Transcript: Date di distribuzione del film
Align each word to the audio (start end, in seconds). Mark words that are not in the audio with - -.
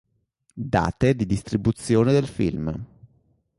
Date 0.57 1.13
di 1.15 1.27
distribuzione 1.27 2.11
del 2.11 2.25
film 2.25 2.85